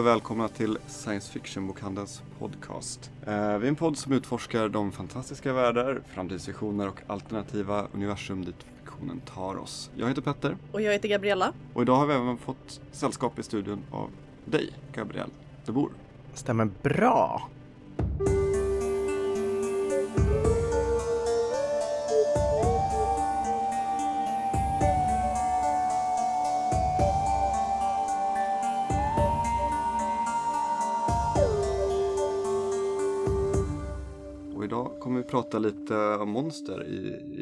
[0.00, 3.10] och välkomna till Science Fiction-bokhandelns podcast.
[3.26, 8.66] Eh, vi är en podd som utforskar de fantastiska världar, framtidsvisioner och alternativa universum dit
[8.78, 9.90] fiktionen tar oss.
[9.96, 11.52] Jag heter Petter Och jag heter Gabriella.
[11.74, 14.10] och idag har vi även fått sällskap i studion av
[14.44, 15.30] dig, Gabriel
[15.66, 15.92] de Boer.
[16.34, 17.48] Stämmer bra.
[35.30, 36.96] Prata lite om monster i,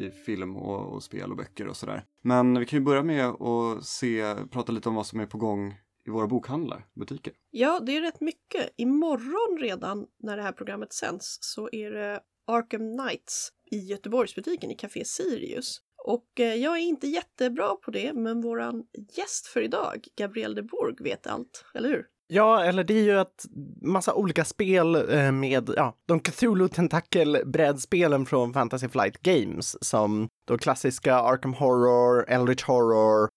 [0.05, 2.03] i film och, och spel och böcker och sådär.
[2.21, 5.37] Men vi kan ju börja med att se, prata lite om vad som är på
[5.37, 5.75] gång
[6.07, 7.33] i våra bokhandlar, butiker.
[7.51, 8.69] Ja, det är rätt mycket.
[8.77, 14.75] Imorgon redan när det här programmet sänds så är det Arkham Knights i Göteborgsbutiken i
[14.75, 15.81] Café Sirius.
[16.05, 18.83] Och eh, jag är inte jättebra på det, men våran
[19.17, 22.05] gäst för idag, Gabriel de Bourg, vet allt, eller hur?
[22.31, 23.45] Ja, eller det är ju ett
[23.81, 30.27] massa olika spel eh, med ja, de Cthulhu Tentacle brädspelen från Fantasy Flight Games som
[30.47, 33.29] då klassiska Arkham Horror, Eldritch Horror,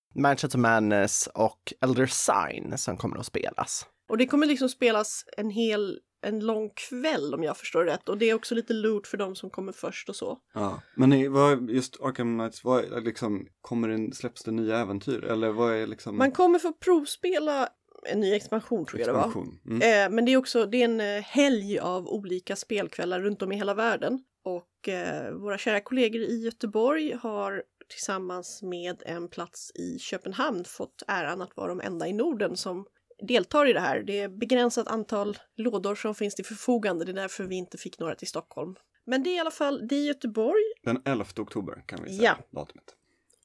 [0.45, 3.87] of Madness och Elder Sign som kommer att spelas.
[4.09, 8.09] Och det kommer liksom spelas en hel, en lång kväll om jag förstår rätt.
[8.09, 10.39] Och det är också lite loot för de som kommer först och så.
[10.55, 15.25] Ja, men i, vad, just Arkham Knights, vad liksom, kommer det, släpps det nya äventyr?
[15.25, 17.69] Eller vad är liksom Man kommer få provspela
[18.06, 19.33] en ny expansion tror jag det var.
[19.67, 19.83] Mm.
[19.83, 23.53] Eh, men det är också det är en eh, helg av olika spelkvällar runt om
[23.53, 24.25] i hela världen.
[24.45, 31.03] Och eh, våra kära kollegor i Göteborg har tillsammans med en plats i Köpenhamn fått
[31.08, 32.86] äran att vara de enda i Norden som
[33.28, 34.03] deltar i det här.
[34.03, 37.05] Det är begränsat antal lådor som finns till förfogande.
[37.05, 38.75] Det är därför vi inte fick några till Stockholm.
[39.05, 42.39] Men det är i alla fall, det är Göteborg Den 11 oktober kan vi säga
[42.50, 42.97] datumet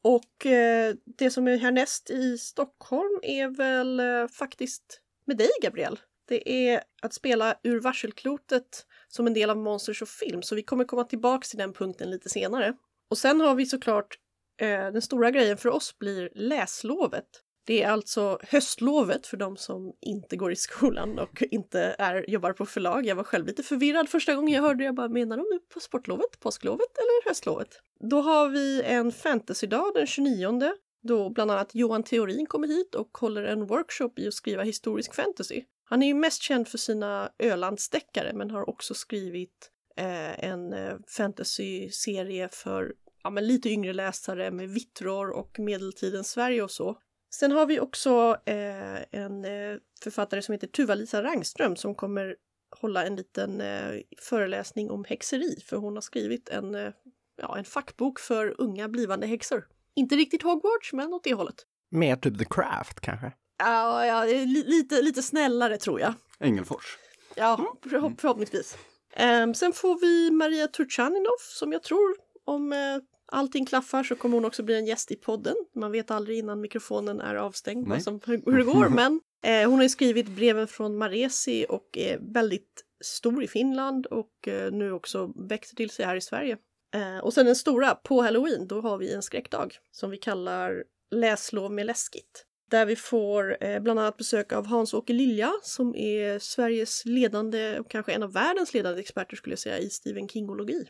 [0.08, 6.00] och eh, det som är härnäst i Stockholm är väl eh, faktiskt med dig, Gabriel.
[6.28, 10.64] Det är att spela ur varselklotet som en del av Monsters of Film, så vi
[10.64, 12.74] kommer komma tillbaks till den punkten lite senare.
[13.10, 14.18] Och sen har vi såklart
[14.62, 17.28] eh, den stora grejen för oss blir läslovet.
[17.68, 22.54] Det är alltså höstlovet för de som inte går i skolan och inte är, jobbar
[22.54, 23.06] på förlag.
[23.06, 24.84] Jag var själv lite förvirrad första gången jag hörde det.
[24.84, 27.82] Jag bara, menar de nu på sportlovet, påsklovet eller höstlovet?
[28.00, 30.74] Då har vi en fantasydag den 29
[31.04, 35.16] då bland annat Johan Theorin kommer hit och håller en workshop i att skriva historisk
[35.16, 35.64] fantasy.
[35.84, 41.00] Han är ju mest känd för sina Ölandsdeckare men har också skrivit eh, en fantasyserie
[41.08, 46.98] fantasy-serie för ja, men lite yngre läsare med vittror och medeltidens Sverige och så.
[47.30, 52.36] Sen har vi också eh, en eh, författare som heter Tuva-Lisa Rangström som kommer
[52.82, 56.92] hålla en liten eh, föreläsning om häxeri för hon har skrivit en, eh,
[57.42, 59.68] ja, en fackbok för unga blivande häxor.
[59.96, 61.56] Inte riktigt Hogwarts, men åt det hållet.
[61.90, 63.32] Mer typ The Craft kanske?
[63.60, 66.14] Ja, ja li, lite, lite snällare tror jag.
[66.40, 66.98] Ängelfors.
[67.36, 68.78] Ja, förhopp- förhoppningsvis.
[69.14, 72.16] Ehm, sen får vi Maria Turchaninov som jag tror
[72.46, 72.78] om eh,
[73.32, 75.56] allting klaffar så kommer hon också bli en gäst i podden.
[75.76, 79.88] Man vet aldrig innan mikrofonen är avstängd som, hur, det går, men eh, hon har
[79.88, 85.76] skrivit breven från Maresi och är väldigt stor i Finland och eh, nu också växer
[85.76, 86.58] till sig här i Sverige.
[86.94, 90.84] Eh, och sen den stora, på halloween, då har vi en skräckdag som vi kallar
[91.12, 92.46] Läslov med läskigt.
[92.72, 97.92] Där vi får eh, bland annat besök av Hans-Åke Lilja som är Sveriges ledande och
[97.92, 100.88] kanske en av världens ledande experter skulle jag säga i Stephen Kingologi.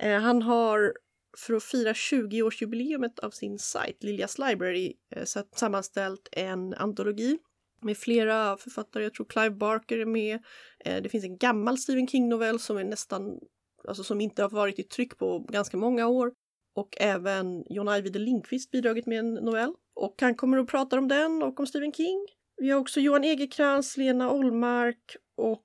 [0.00, 0.92] Eh, han har
[1.36, 5.24] för att fira 20-årsjubileumet av sin sajt Liljas Library eh,
[5.56, 7.38] sammanställt en antologi
[7.82, 9.02] med flera författare.
[9.02, 10.44] Jag tror Clive Barker är med.
[10.84, 13.40] Eh, det finns en gammal Stephen King-novell som är nästan,
[13.88, 16.32] alltså som inte har varit i tryck på ganska många år.
[16.74, 19.72] Och även John Ajvide Lindqvist bidragit med en novell.
[19.94, 22.26] Och han kommer att prata om den och om Stephen King.
[22.56, 25.64] Vi har också Johan Egerkrans, Lena Ollmark och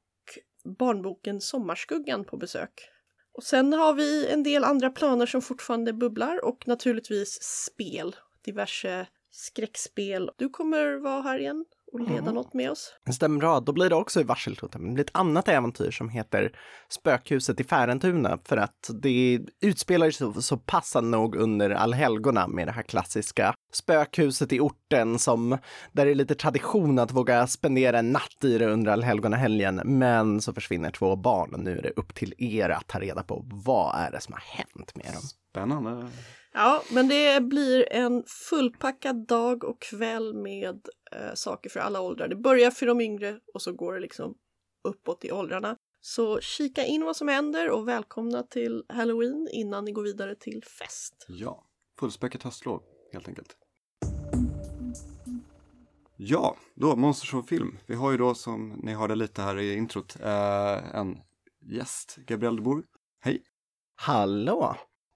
[0.63, 2.71] barnboken Sommarskuggan på besök.
[3.33, 8.15] Och sen har vi en del andra planer som fortfarande bubblar och naturligtvis spel.
[8.45, 10.31] Diverse skräckspel.
[10.35, 12.33] Du kommer vara här igen och leda Mm.
[12.33, 12.93] något med oss.
[13.13, 14.81] Stämmer bra, då blir det också i varselklotet.
[14.81, 16.51] Men det blir ett annat äventyr som heter
[16.89, 22.67] Spökhuset i Färentuna för att det utspelar sig så, så passande nog under allhelgona med
[22.67, 25.57] det här klassiska spökhuset i orten som
[25.91, 29.81] där det är lite tradition att våga spendera en natt i det under allhelgonahelgen.
[29.85, 33.23] Men så försvinner två barn och nu är det upp till er att ta reda
[33.23, 35.21] på vad är det som har hänt med dem.
[35.51, 36.07] Spännande.
[36.53, 42.27] Ja, men det blir en fullpackad dag och kväll med eh, saker för alla åldrar.
[42.27, 44.35] Det börjar för de yngre och så går det liksom
[44.83, 45.77] uppåt i åldrarna.
[46.01, 50.63] Så kika in vad som händer och välkomna till Halloween innan ni går vidare till
[50.79, 51.25] fest.
[51.27, 51.67] Ja,
[51.99, 52.81] fullspäckat höstlov
[53.13, 53.57] helt enkelt.
[56.17, 57.77] Ja, då Monsters film.
[57.85, 61.17] Vi har ju då som ni hörde lite här i introt eh, en
[61.61, 62.83] gäst, Gabriel de Boer.
[63.19, 63.43] Hej!
[63.95, 64.75] Hallå!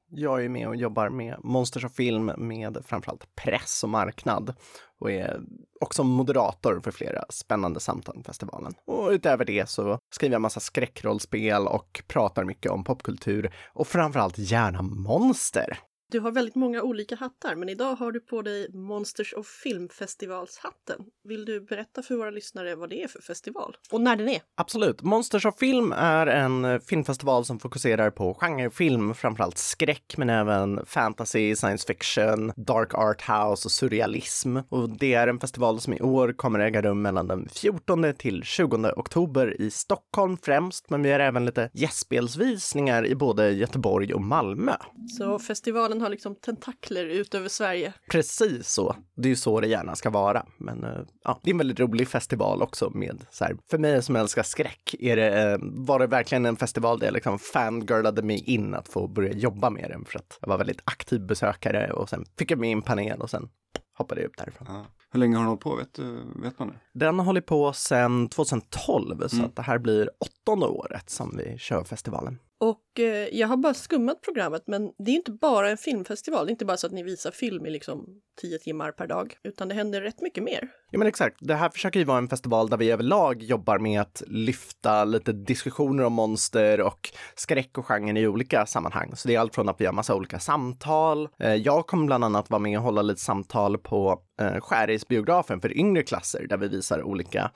[0.10, 4.56] Jag är med och jobbar med Monsters of film med framförallt press och marknad
[5.00, 5.42] och är
[5.82, 8.74] också moderator för flera spännande samtal på festivalen.
[8.86, 14.38] Och utöver det så skriver jag massa skräckrollspel och pratar mycket om popkultur och framförallt
[14.38, 15.80] gärna monster.
[16.12, 21.06] Du har väldigt många olika hattar, men idag har du på dig Monsters of Film-festivalshatten.
[21.24, 24.42] Vill du berätta för våra lyssnare vad det är för festival och när den är?
[24.56, 25.02] Absolut.
[25.02, 31.56] Monsters of Film är en filmfestival som fokuserar på genrefilm, framförallt skräck, men även fantasy,
[31.56, 34.58] science fiction, dark art house och surrealism.
[34.70, 38.44] Och det är en festival som i år kommer äga rum mellan den 14 till
[38.44, 44.22] 20 oktober i Stockholm främst, men vi har även lite gästspelsvisningar i både Göteborg och
[44.22, 44.76] Malmö.
[45.18, 47.94] Så festivalen har liksom tentakler ut över Sverige.
[48.12, 48.96] Precis så.
[49.16, 50.46] Det är ju så det gärna ska vara.
[50.58, 54.02] Men eh, ja, det är en väldigt rolig festival också med så här, för mig
[54.04, 58.22] som älskar skräck är det, eh, var det verkligen en festival där jag liksom fangirlade
[58.22, 61.92] mig in att få börja jobba med den för att jag var väldigt aktiv besökare
[61.94, 63.50] och sen fick jag med en panel och sen
[63.98, 64.68] hoppade jag upp därifrån.
[64.72, 64.86] Ja.
[65.12, 65.76] Hur länge har den hållit på?
[65.76, 66.76] Vet, du- vet man det?
[67.00, 69.46] Den har hållit på sedan 2012 så Mm.
[69.46, 72.40] att det här blir åttonde året som vi kör festivalen.
[72.60, 76.46] Och eh, jag har bara skummat programmet, men det är inte bara en filmfestival.
[76.46, 78.06] Det är inte bara så att ni visar film i liksom
[78.42, 80.70] tio timmar per dag, utan det händer rätt mycket mer.
[80.92, 84.02] Ja men exakt, det här försöker ju vara en festival där vi överlag jobbar med
[84.02, 89.12] att lyfta lite diskussioner om monster och skräck och genren i olika sammanhang.
[89.16, 91.30] Så det är allt från att vi har massa olika samtal.
[91.40, 95.78] Eh, Jag kommer bland annat vara med och hålla lite samtal på eh, Skärisbiografen för
[95.78, 97.52] yngre klasser där vi visar olika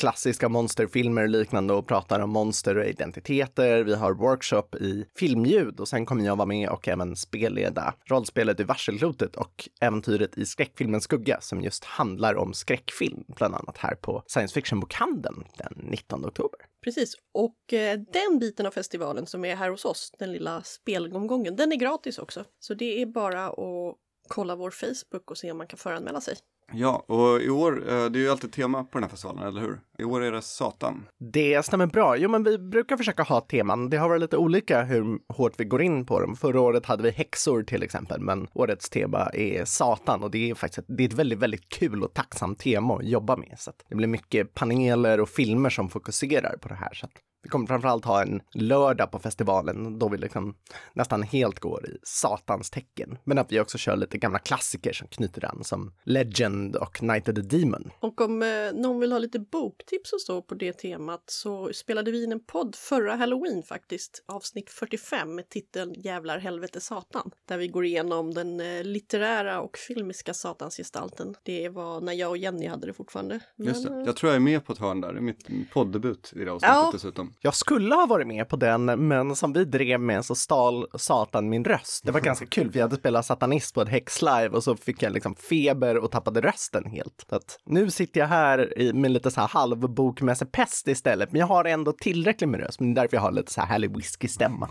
[0.00, 3.84] klassiska monsterfilmer och liknande och pratar om monster och identiteter.
[3.84, 8.60] Vi har workshop i filmljud och sen kommer jag vara med och även spelleda rollspelet
[8.60, 13.94] i Varselklotet och äventyret i skräckfilmen Skugga som just handlar om skräckfilm, bland annat här
[13.94, 16.60] på Science Fiction-bokhandeln den 19 oktober.
[16.84, 21.56] Precis, och eh, den biten av festivalen som är här hos oss, den lilla spelomgången,
[21.56, 22.44] den är gratis också.
[22.58, 23.96] Så det är bara att
[24.28, 26.36] kolla vår Facebook och se om man kan föranmäla sig.
[26.72, 29.60] Ja, och i år, eh, det är ju alltid tema på den här festivalen, eller
[29.60, 29.80] hur?
[29.98, 31.06] I år är det Satan.
[31.18, 32.16] Det stämmer bra.
[32.16, 33.90] Jo, men vi brukar försöka ha teman.
[33.90, 36.36] Det har varit lite olika hur hårt vi går in på dem.
[36.36, 40.54] Förra året hade vi häxor till exempel, men årets tema är Satan och det är
[40.54, 43.54] faktiskt ett, det är ett väldigt, väldigt kul och tacksamt tema att jobba med.
[43.58, 46.94] Så att det blir mycket paneler och filmer som fokuserar på det här.
[46.94, 47.12] Så att
[47.42, 50.54] vi kommer framförallt ha en lördag på festivalen då vi liksom
[50.92, 53.18] nästan helt går i Satans tecken.
[53.24, 57.28] Men att vi också kör lite gamla klassiker som knyter an som Legend och Night
[57.28, 57.90] of the Demon.
[58.00, 62.10] Och om eh, någon vill ha lite boktips och så på det temat så spelade
[62.10, 67.58] vi in en podd förra halloween faktiskt, avsnitt 45 med titeln Jävlar helvete satan, där
[67.58, 71.34] vi går igenom den eh, litterära och filmiska satansgestalten.
[71.42, 73.40] Det var när jag och Jenny hade det fortfarande.
[73.56, 74.00] Just Men, det.
[74.00, 75.12] eh, Jag tror jag är med på ett hörn där.
[75.12, 76.90] Det är mitt poddebut i det avsnittet Ja.
[76.92, 77.29] dessutom.
[77.40, 81.48] Jag skulle ha varit med på den, men som vi drev med så stal Satan
[81.48, 82.04] min röst.
[82.04, 85.12] Det var ganska kul, vi hade spelat satanist på ett häxlive och så fick jag
[85.12, 87.26] liksom feber och tappade rösten helt.
[87.28, 91.40] Så att nu sitter jag här i, med lite så här halvbokmässig pest istället, men
[91.40, 93.68] jag har ändå tillräckligt med röst, men det är därför jag har lite så här
[93.68, 94.68] härlig whiskystämma.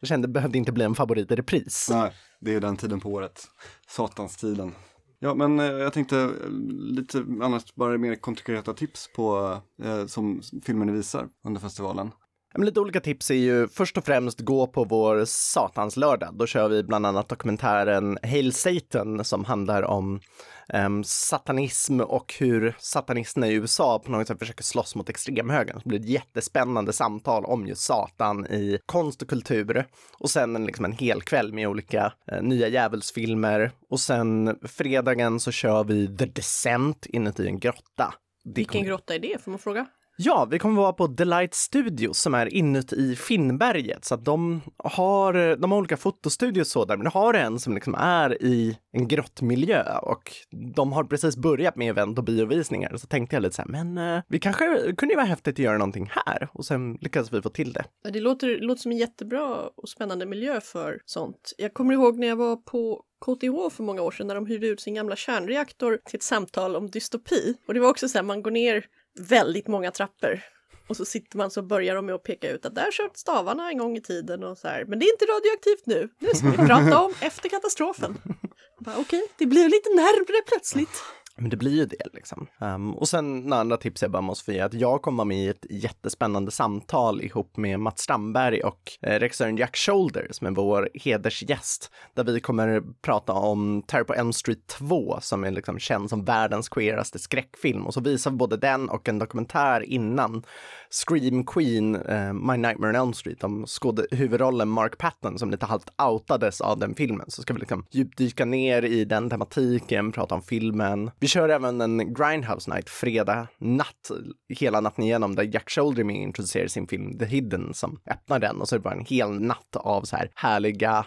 [0.00, 1.88] Jag kände det behövde inte bli en favorit i repris.
[1.90, 3.44] Nej, det är den tiden på året.
[3.88, 4.72] Satanstiden.
[5.18, 10.42] Ja, men eh, jag tänkte eh, lite annars bara mer konkreta tips på eh, som
[10.62, 12.10] filmen visar under festivalen.
[12.58, 16.34] Lite olika tips är ju först och främst gå på vår satans lördag.
[16.34, 20.20] Då kör vi bland annat dokumentären Hail Satan som handlar om
[20.68, 25.80] em, satanism och hur satanisterna i USA på något sätt försöker slåss mot extremhögern.
[25.84, 29.84] Det blir ett jättespännande samtal om just Satan i konst och kultur.
[30.18, 33.70] Och sen en, liksom en hel kväll med olika eh, nya djävulsfilmer.
[33.90, 38.14] Och sen fredagen så kör vi The Descent inuti en grotta.
[38.44, 39.86] Det Vilken grotta är det, får man fråga?
[40.18, 44.04] Ja, vi kommer vara på Delight Studios som är inuti Finnberget.
[44.04, 47.74] Så att de har, de har olika fotostudios så där, men de har en som
[47.74, 50.32] liksom är i en grottmiljö och
[50.74, 52.96] de har precis börjat med event och biovisningar.
[52.96, 55.58] Så tänkte jag lite så här, men eh, vi kanske kunde ju vara häftigt att
[55.58, 57.84] göra någonting här och sen lyckades vi få till det.
[58.04, 61.52] Ja, Det låter, det låter som en jättebra och spännande miljö för sånt.
[61.58, 64.66] Jag kommer ihåg när jag var på KTH för många år sedan när de hyrde
[64.66, 67.54] ut sin gamla kärnreaktor till ett samtal om dystopi.
[67.68, 68.84] Och det var också så här, man går ner
[69.16, 70.40] väldigt många trappor
[70.88, 73.70] och så sitter man så börjar de med att peka ut att där kört stavarna
[73.70, 74.84] en gång i tiden och så här.
[74.84, 76.08] Men det är inte radioaktivt nu.
[76.18, 78.18] Nu ska vi prata om efter katastrofen.
[78.24, 78.40] Okej,
[78.80, 81.02] okay, Okej, det blev lite närmre plötsligt.
[81.38, 82.46] Men det blir ju det liksom.
[82.58, 85.24] Um, och sen några andra tips jag bara måste få ge att jag kommer vara
[85.24, 90.46] med i ett jättespännande samtal ihop med Mats Strandberg och eh, regissören Jack Shoulder som
[90.46, 91.90] är vår hedersgäst.
[92.14, 96.24] Där vi kommer prata om Terror på Elm Street 2 som är liksom känd som
[96.24, 97.86] världens queeraste skräckfilm.
[97.86, 100.42] Och så visar vi både den och en dokumentär innan
[100.90, 103.66] Scream Queen, eh, My Nightmare on Elm Street om
[104.10, 107.30] huvudrollen Mark Patton som lite halvt outades av den filmen.
[107.30, 111.10] Så ska vi liksom djupdyka ner i den tematiken, prata om filmen.
[111.20, 114.10] Vi vi kör även en Grindhouse Night fredag natt,
[114.48, 118.68] hela natten igenom, där Jack Shoulder introducerar sin film The Hidden som öppnar den och
[118.68, 121.06] så är det bara en hel natt av så här härliga,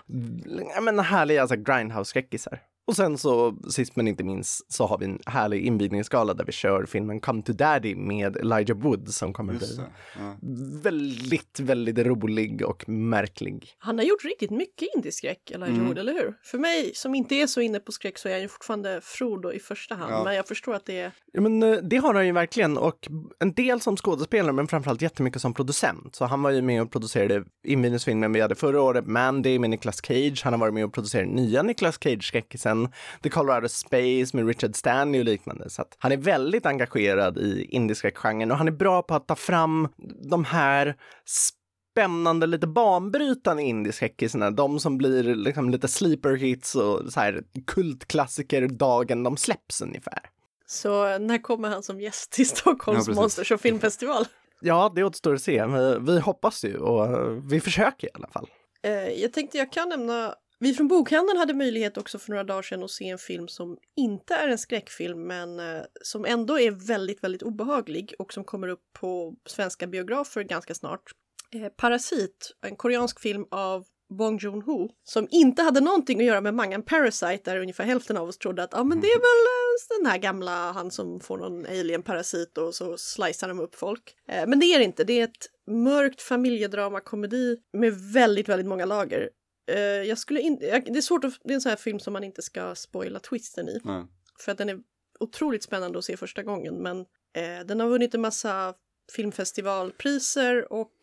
[0.76, 2.60] ja men härliga alltså, Grindhouse-skräckisar.
[2.90, 6.52] Och sen så sist men inte minst så har vi en härlig invigningsgala där vi
[6.52, 9.80] kör filmen Come to Daddy med Elijah Wood som kommer bli
[10.16, 10.38] ja.
[10.84, 13.76] väldigt, väldigt rolig och märklig.
[13.78, 15.88] Han har gjort riktigt mycket indieskräck, Elijah mm.
[15.88, 16.34] Wood, eller hur?
[16.44, 19.52] För mig som inte är så inne på skräck så är han ju fortfarande Frodo
[19.52, 20.24] i första hand, ja.
[20.24, 21.12] men jag förstår att det är...
[21.32, 23.08] Ja, men eh, det har han ju verkligen och
[23.40, 26.16] en del som skådespelare men framförallt jättemycket som producent.
[26.16, 30.06] Så han var ju med och producerade invigningsfilmen vi hade förra året, Mandy med Nicolas
[30.06, 30.42] Cage.
[30.44, 32.79] Han har varit med och producerat nya Nicolas Cage-skräckisen
[33.22, 35.70] The Colorado Space med Richard Stanley och liknande.
[35.70, 39.36] Så han är väldigt engagerad i indiska genren och han är bra på att ta
[39.36, 39.88] fram
[40.30, 40.96] de här
[41.26, 44.52] spännande, lite banbrytande indieskräckisarna.
[44.52, 50.20] De som blir liksom lite sleeper hits och så här kultklassiker dagen de släpps ungefär.
[50.66, 54.26] Så när kommer han som gäst till Stockholms ja, Monsters och filmfestival?
[54.62, 55.66] Ja, det återstår att se.
[55.66, 58.48] Vi, vi hoppas ju och vi försöker i alla fall.
[58.82, 62.62] Eh, jag tänkte jag kan nämna vi från bokhandeln hade möjlighet också för några dagar
[62.62, 66.72] sedan att se en film som inte är en skräckfilm men eh, som ändå är
[66.72, 71.02] väldigt, väldigt obehaglig och som kommer upp på svenska biografer ganska snart.
[71.54, 73.86] Eh, Parasit, en koreansk film av
[74.18, 78.28] Bong Joon-Ho som inte hade någonting att göra med mangan Parasite där ungefär hälften av
[78.30, 81.38] oss trodde att ah, men det är väl eh, den här gamla han som får
[81.38, 84.16] någon alien-parasit och så slicear de upp folk.
[84.28, 88.68] Eh, men det är det inte, det är ett mörkt familjedrama komedi med väldigt, väldigt
[88.68, 89.30] många lager.
[89.70, 92.14] Uh, jag skulle inte, det är svårt att, det är en sån här film som
[92.14, 93.82] man inte ska spoila twisten i.
[93.86, 94.08] Mm.
[94.40, 94.80] För att den är
[95.20, 98.74] otroligt spännande att se första gången men uh, den har vunnit en massa
[99.16, 100.96] filmfestivalpriser och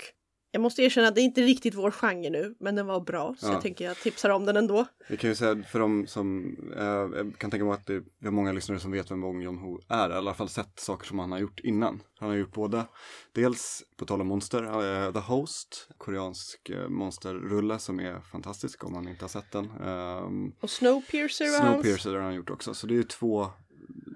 [0.50, 3.35] jag måste erkänna att det är inte riktigt vår genre nu, men den var bra,
[3.38, 3.53] så ja.
[3.53, 4.87] jag tänker jag tipsar om den ändå.
[5.09, 6.85] Vi kan ju säga för de som, eh,
[7.19, 10.11] jag kan tänka mig att det, har många lyssnare som vet vem Bong Joon-Ho är,
[10.11, 12.03] i alla fall sett saker som han har gjort innan.
[12.19, 12.85] Han har gjort både,
[13.33, 18.93] dels på tal om monster, uh, The Host, koreansk uh, monsterrulle som är fantastisk om
[18.93, 19.71] man inte har sett den.
[19.71, 23.47] Um, och Snowpiercer var Snowpiercer har han gjort också, så det är ju två,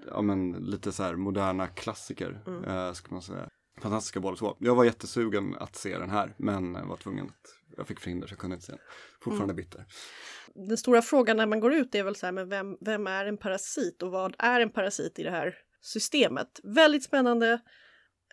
[0.07, 2.63] ja men lite så här moderna klassiker, mm.
[2.63, 3.49] uh, ska man säga.
[3.81, 4.55] Fantastiska båda två.
[4.59, 8.31] Jag var jättesugen att se den här, men var tvungen att, jag fick förhinder så
[8.31, 8.81] jag kunde inte se den.
[9.21, 9.55] Fortfarande mm.
[9.55, 9.85] bitter.
[10.55, 13.25] Den stora frågan när man går ut är väl så här, men vem, vem är
[13.25, 16.59] en parasit och vad är en parasit i det här systemet?
[16.63, 17.59] Väldigt spännande.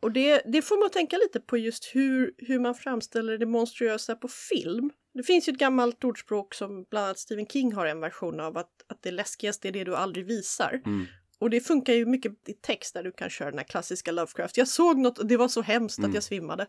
[0.02, 4.14] Och det, det får man tänka lite på just hur, hur man framställer det monstruösa
[4.14, 4.90] på film.
[5.14, 8.59] Det finns ju ett gammalt ordspråk som bland annat Stephen King har en version av
[8.59, 10.83] att, att det läskigaste är det du aldrig visar.
[10.87, 11.07] Mm.
[11.40, 14.57] Och det funkar ju mycket i text där du kan köra den här klassiska Lovecraft.
[14.57, 16.11] Jag såg något och det var så hemskt mm.
[16.11, 16.66] att jag svimmade.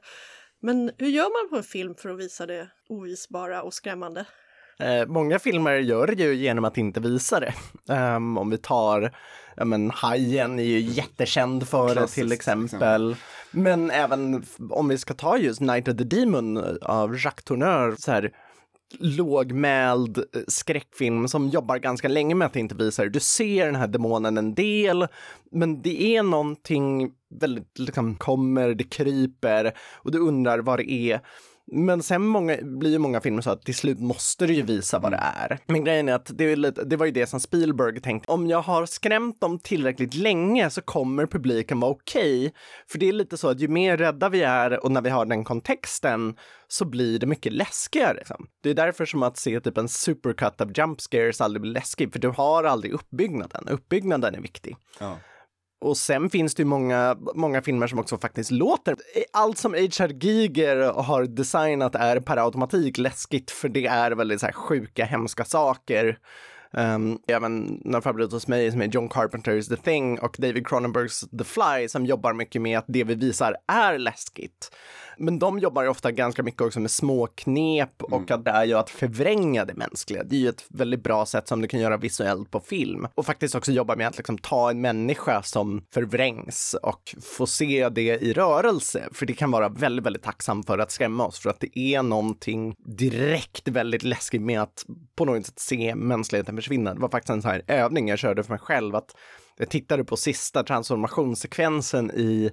[0.61, 4.25] Men hur gör man på en film för att visa det ovisbara och skrämmande?
[4.79, 7.53] Eh, många filmer gör det ju genom att inte visa det.
[7.93, 9.11] Um, om vi tar,
[9.55, 13.15] ja men Hajen är ju jättekänd för det till exempel.
[13.51, 18.11] Men även om vi ska ta just Night of the Demon av Jacques Tourneur, så
[18.11, 18.31] här,
[19.00, 23.10] lågmäld eh, skräckfilm som jobbar ganska länge med att inte visa det.
[23.10, 25.08] Du ser den här demonen en del,
[25.51, 31.22] men det är någonting väldigt, liksom, kommer, det kryper och du undrar vad det är.
[31.71, 34.99] Men sen många, blir ju många filmer så att till slut måste du ju visa
[34.99, 35.59] vad det är.
[35.67, 38.31] Men grejen är att det, är lite, det var ju det som Spielberg tänkte.
[38.31, 42.39] Om jag har skrämt dem tillräckligt länge så kommer publiken vara okej.
[42.39, 42.51] Okay.
[42.91, 45.25] För det är lite så att ju mer rädda vi är och när vi har
[45.25, 46.35] den kontexten
[46.67, 48.13] så blir det mycket läskigare.
[48.13, 48.47] Liksom.
[48.61, 52.11] Det är därför som att se typ en supercut av jump scares aldrig blir läskig,
[52.11, 53.67] för du har aldrig uppbyggnaden.
[53.67, 54.75] Uppbyggnaden är viktig.
[54.99, 55.17] Ja.
[55.81, 58.95] Och sen finns det ju många, många filmer som också faktiskt låter.
[59.33, 60.12] Allt som H.R.
[60.24, 65.45] Giger har designat är per automatik läskigt för det är väldigt så här sjuka, hemska
[65.45, 66.17] saker.
[66.73, 71.25] Um, även några favoriter hos mig som är John Carpenters The Thing och David Cronenbergs
[71.38, 74.71] The Fly som jobbar mycket med att det vi visar är läskigt.
[75.19, 78.25] Men de jobbar ju ofta ganska mycket också med små knep och mm.
[78.29, 80.23] att det är ju att förvränga det mänskliga.
[80.23, 83.07] Det är ju ett väldigt bra sätt som du kan göra visuellt på film.
[83.15, 87.89] Och faktiskt också jobba med att liksom ta en människa som förvrängs och få se
[87.89, 89.09] det i rörelse.
[89.13, 92.03] För det kan vara väldigt, väldigt tacksamt för att skrämma oss för att det är
[92.03, 94.85] någonting direkt väldigt läskigt med att
[95.15, 96.93] på något sätt se mänskligheten försvinna.
[96.93, 99.15] Det var faktiskt en sån här övning jag körde för mig själv att
[99.57, 102.51] Jag tittade på sista transformationssekvensen i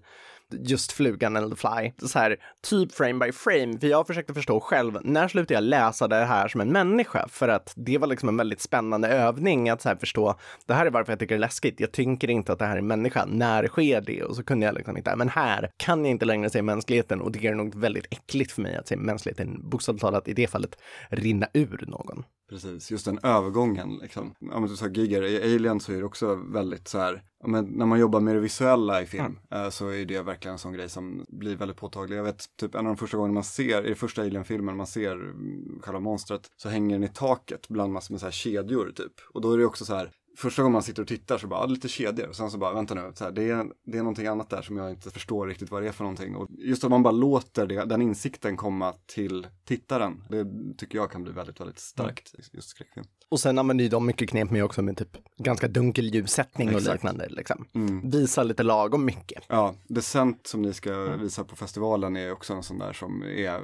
[0.53, 2.09] just flugan eller the fly.
[2.09, 3.79] Så här, typ frame by frame.
[3.79, 7.29] För jag försökte förstå själv, när slutar jag läsa det här som en människa?
[7.29, 10.87] För att det var liksom en väldigt spännande övning att så här förstå, det här
[10.87, 11.81] är varför jag tycker det är läskigt.
[11.81, 13.25] Jag tänker inte att det här är en människa.
[13.27, 14.23] När sker det?
[14.23, 17.33] Och så kunde jag liksom inte, men här kan jag inte längre se mänskligheten och
[17.33, 20.79] det är nog väldigt äckligt för mig att se mänskligheten, bokstavligt talat i det fallet,
[21.11, 22.25] rinna ur någon.
[22.49, 24.35] Precis, just den övergången liksom.
[24.41, 27.49] Ja men du sa Giger, i Alien så är det också väldigt så här, ja,
[27.49, 29.71] men när man jobbar med det visuella i film mm.
[29.71, 32.17] så är det verkligen en sån grej som blir väldigt påtaglig.
[32.17, 35.13] Jag vet typ en av de första gångerna man ser, i första Alien-filmen, man ser
[35.13, 39.13] mm, själva monstret, så hänger den i taket bland massor med så här kedjor typ.
[39.35, 41.67] Och då är det också så här, första gången man sitter och tittar så bara,
[41.67, 42.29] lite kedjor.
[42.29, 44.63] Och sen så bara, vänta nu, så här, det, är, det är någonting annat där
[44.63, 46.37] som jag inte förstår riktigt vad det är för någonting.
[46.37, 50.47] Och just att man bara låter det, den insikten komma till tittaren, det
[50.79, 52.47] tycker jag kan bli väldigt, väldigt starkt, mm.
[52.53, 53.07] just skräckfilm.
[53.29, 56.87] Och sen använder ju de mycket knep med också med typ ganska dunkel ljussättning Exakt.
[56.87, 57.29] och liknande.
[57.29, 57.65] Liksom.
[57.75, 58.11] Mm.
[58.11, 59.45] Visa lite lagom mycket.
[59.49, 61.21] Ja, Descent som ni ska mm.
[61.21, 63.61] visa på festivalen är också en sån där som är,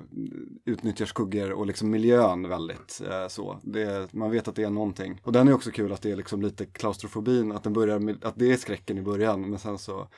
[0.64, 3.60] utnyttjar skuggor och liksom miljön väldigt eh, så.
[3.62, 5.20] Det, man vet att det är någonting.
[5.24, 8.24] Och den är också kul att det är liksom lite klaustrofobin, att den börjar med,
[8.24, 10.08] att det är skräcken i början men sen så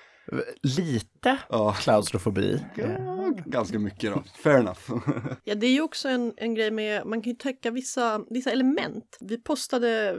[0.62, 1.73] Lite ja.
[1.73, 2.64] klaustrofobi.
[2.76, 4.23] Ja, ganska mycket då.
[4.43, 4.90] Fair enough.
[5.45, 8.50] ja, det är ju också en, en grej med, man kan ju täcka vissa, vissa
[8.50, 9.19] element.
[9.21, 10.16] Vi postade,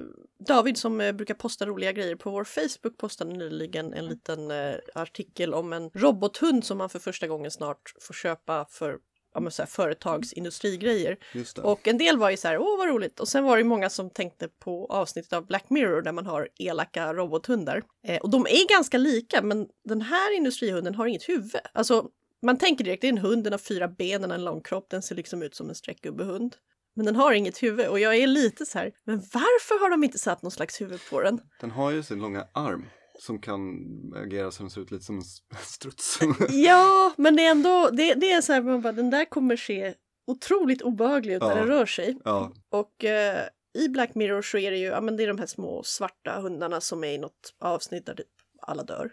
[0.48, 4.76] David som eh, brukar posta roliga grejer på vår Facebook postade nyligen en liten eh,
[4.96, 8.98] artikel om en robothund som man för första gången snart får köpa för
[9.36, 11.18] ja, men så här, företagsindustrigrejer.
[11.64, 13.20] Och en del var ju så här, åh vad roligt.
[13.20, 16.50] Och sen var det många som tänkte på avsnittet av Black Mirror där man har
[16.60, 17.82] elaka robothundar.
[18.08, 21.62] Eh, och de är ganska lika, men den här industrihunden har inget huvud.
[21.74, 22.10] Alltså,
[22.42, 24.62] man tänker direkt, det är en hund, den har fyra ben, den har en lång
[24.62, 26.56] kropp, den ser liksom ut som en streckgubbehund.
[26.96, 30.04] Men den har inget huvud och jag är lite så här, men varför har de
[30.04, 31.40] inte satt någon slags huvud på den?
[31.62, 32.86] Den har ju sin långa arm
[33.20, 33.80] som kan
[34.16, 35.24] agera så den ser ut lite som en
[35.62, 36.20] struts.
[36.50, 39.56] ja, men det är ändå, det, det är så här, man bara, den där kommer
[39.56, 39.94] se
[40.28, 41.48] otroligt obehaglig ut ja.
[41.48, 42.18] när den rör sig.
[42.24, 42.52] Ja.
[42.70, 45.46] Och eh, i Black Mirror så är det ju, ja men det är de här
[45.46, 48.28] små svarta hundarna som är i något avsnitt där typ
[48.62, 49.12] alla dör.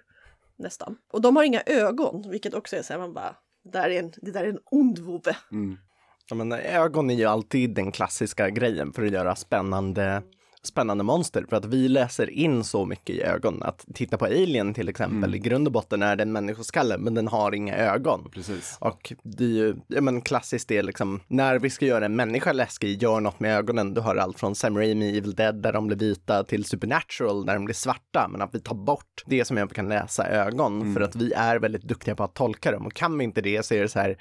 [0.58, 0.96] Nästan.
[1.12, 3.98] Och de har inga ögon, vilket också är så här, man bara, det där är
[3.98, 5.36] en, det där är en ond vovve.
[5.52, 5.78] Mm.
[6.28, 10.22] Ja, men ögon är ju alltid den klassiska grejen för att göra spännande
[10.64, 13.62] spännande monster för att vi läser in så mycket i ögonen.
[13.62, 15.34] Att titta på Alien till exempel, mm.
[15.34, 18.30] i grund och botten är det en människoskalle men den har inga ögon.
[18.34, 18.76] Precis.
[18.80, 22.16] Och det är ju, ja men klassiskt det är liksom, när vi ska göra en
[22.16, 23.94] människa läskig, gör något med ögonen.
[23.94, 27.54] Du har allt från Sam Raimi, Evil Dead där de blir vita till Supernatural där
[27.54, 28.28] de blir svarta.
[28.32, 30.94] Men att vi tar bort det som vi kan läsa ögon mm.
[30.94, 32.86] för att vi är väldigt duktiga på att tolka dem.
[32.86, 34.18] Och kan vi inte det så är det så här,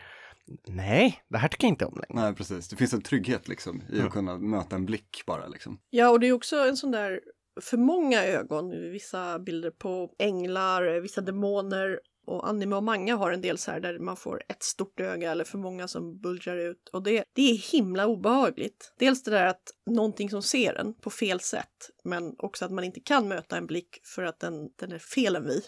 [0.67, 2.25] nej, det här tycker jag inte om längre.
[2.25, 2.67] Nej, precis.
[2.67, 4.07] Det finns en trygghet liksom i mm.
[4.07, 5.79] att kunna möta en blick bara liksom.
[5.89, 7.19] Ja, och det är också en sån där
[7.61, 13.41] för många ögon, vissa bilder på änglar, vissa demoner och anime och manga har en
[13.41, 16.89] del så här där man får ett stort öga eller för många som bulgar ut
[16.93, 18.93] och det, det är himla obehagligt.
[18.99, 22.83] Dels det där att någonting som ser en på fel sätt men också att man
[22.83, 25.61] inte kan möta en blick för att den, den är fel än vi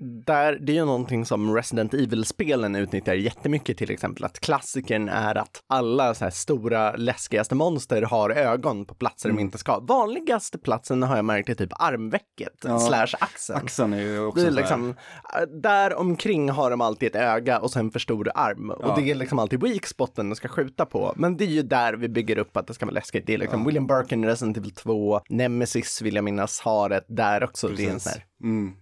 [0.00, 4.24] där, det är ju någonting som Resident Evil-spelen utnyttjar jättemycket till exempel.
[4.24, 9.36] Att klassikern är att alla så här stora läskigaste monster har ögon på platser mm.
[9.36, 9.78] de inte ska.
[9.78, 13.58] Vanligaste platsen har jag märkt är typ armvecket ja, slash axeln.
[13.58, 17.60] Axeln är ju också det är liksom, äh, Där omkring har de alltid ett öga
[17.60, 18.72] och sen för stor arm.
[18.80, 18.88] Ja.
[18.88, 21.12] Och det är liksom alltid weak spoten de ska skjuta på.
[21.16, 23.26] Men det är ju där vi bygger upp att det ska vara läskigt.
[23.26, 23.66] Det är liksom ja.
[23.66, 27.68] William Birkin, Resident Evil 2, Nemesis vill jag minnas har ett där också.
[27.68, 27.84] Precis.
[27.84, 28.24] Det är en sån här.
[28.42, 28.74] Mm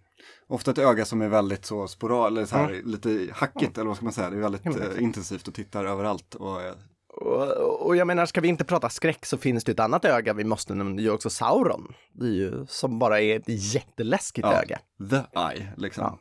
[0.49, 2.87] ofta ett öga som är väldigt så sporal, eller så här, mm.
[2.87, 3.81] lite hackigt mm.
[3.81, 4.31] eller vad ska man säga.
[4.31, 6.35] Det är väldigt eh, intensivt och tittar överallt.
[6.35, 6.75] Och, eh,
[7.09, 10.33] och, och, jag menar, ska vi inte prata skräck så finns det ett annat öga
[10.33, 11.95] vi måste nämna, det är ju också Sauron.
[12.13, 14.79] Det är ju som bara är ett jätteläskigt ja, öga.
[15.11, 16.05] The Eye, liksom.
[16.05, 16.19] Ja.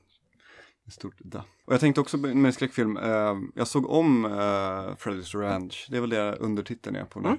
[0.91, 1.37] Stort the.
[1.37, 4.29] Och jag tänkte också med skräckfilm, eh, jag såg om eh,
[4.95, 7.37] Freddy's Ranch, det är väl det undertiteln är på mm.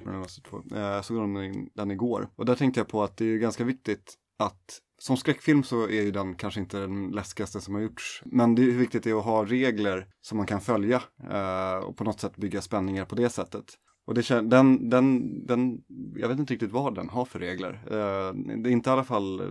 [0.75, 2.29] eh, Jag såg om den, den igår.
[2.37, 6.03] Och där tänkte jag på att det är ganska viktigt att som skräckfilm så är
[6.03, 8.23] ju den kanske inte den läskigaste som har gjorts.
[8.25, 12.21] Men det är viktigt att ha regler som man kan följa eh, och på något
[12.21, 13.65] sätt bygga spänningar på det sättet.
[14.09, 15.81] Och det, den, den, den,
[16.17, 17.81] jag vet inte riktigt vad den har för regler.
[17.91, 19.43] Eh, det är inte i alla fall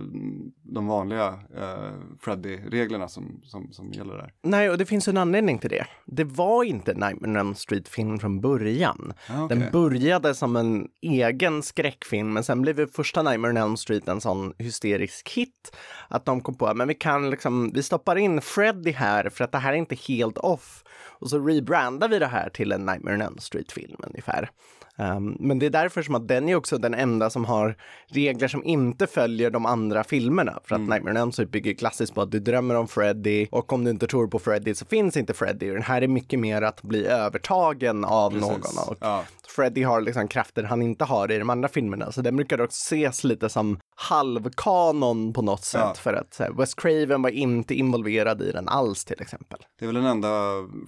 [0.62, 4.32] de vanliga eh, Freddy-reglerna som, som, som gäller där.
[4.42, 5.86] Nej, och det finns en anledning till det.
[6.06, 9.12] Det var inte Nightmare on Elm Street-film från början.
[9.28, 9.58] Ah, okay.
[9.58, 14.20] Den började som en egen skräckfilm, men sen blev första Nightmare on Elm Street en
[14.20, 15.76] sån hysterisk hit
[16.08, 19.52] att de kom på att vi kan liksom, vi stoppar in Freddy här för att
[19.52, 20.84] det här är inte helt off.
[21.18, 24.50] Och så rebrandar vi det här till en Nightmare on Elm Street-film ungefär.
[24.98, 27.76] Um, men det är därför som att den är också den enda som har
[28.08, 30.60] regler som inte följer de andra filmerna.
[30.64, 30.90] För att mm.
[30.90, 33.90] Nightmare on Elm Street bygger klassiskt på att du drömmer om Freddy och om du
[33.90, 35.70] inte tror på Freddy så finns inte Freddy.
[35.70, 38.48] Den här är mycket mer att bli övertagen av Precis.
[38.48, 38.88] någon.
[38.88, 39.24] Och ja.
[39.48, 42.12] Freddy har liksom krafter han inte har i de andra filmerna.
[42.12, 45.80] Så den brukar också ses lite som halvkanon på något sätt.
[45.80, 45.94] Ja.
[45.94, 49.58] För att här, Wes Craven var inte involverad i den alls till exempel.
[49.78, 50.28] Det är väl den enda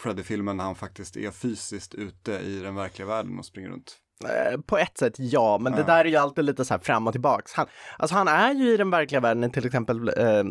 [0.01, 4.00] Freddy-filmen han faktiskt är fysiskt ute i den verkliga världen och springer runt.
[4.25, 7.07] Eh, på ett sätt ja, men det där är ju alltid lite så här fram
[7.07, 7.53] och tillbaks.
[7.53, 7.67] Han,
[7.99, 10.45] alltså han är ju i den verkliga världen till exempel eh,